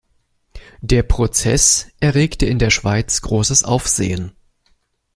Der 0.81 1.03
Prozess 1.03 1.89
erregte 1.99 2.47
in 2.47 2.57
der 2.57 2.71
Schweiz 2.71 3.21
großes 3.21 3.63
Aufsehen. 3.63 4.31